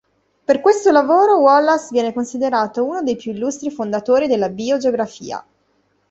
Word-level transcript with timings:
Per 0.45 0.61
questo 0.61 0.89
lavoro, 0.89 1.37
Wallace 1.37 1.89
viene 1.91 2.11
considerato 2.11 2.83
uno 2.85 3.03
dei 3.03 3.15
più 3.15 3.33
illustri 3.33 3.69
fondatori 3.69 4.25
della 4.25 4.49
biogeografia. 4.49 5.45